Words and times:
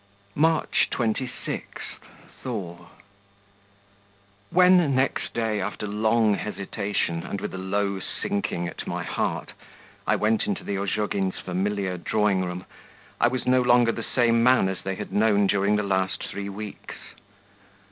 March 0.33 0.87
26. 0.89 1.61
Thaw. 2.41 2.87
When, 4.49 4.95
next 4.95 5.31
day, 5.35 5.61
after 5.61 5.85
long 5.85 6.33
hesitation 6.33 7.21
and 7.21 7.39
with 7.39 7.53
a 7.53 7.59
low 7.59 7.99
sinking 7.99 8.67
at 8.67 8.87
my 8.87 9.03
heart, 9.03 9.53
I 10.07 10.15
went 10.15 10.47
into 10.47 10.63
the 10.63 10.79
Ozhogins' 10.79 11.35
familiar 11.37 11.99
drawing 11.99 12.43
room, 12.43 12.65
I 13.19 13.27
was 13.27 13.45
no 13.45 13.61
longer 13.61 13.91
the 13.91 14.01
same 14.01 14.41
man 14.41 14.69
as 14.69 14.81
they 14.81 14.95
had 14.95 15.13
known 15.13 15.45
during 15.45 15.75
the 15.75 15.83
last 15.83 16.23
three 16.23 16.49
weeks. 16.49 16.95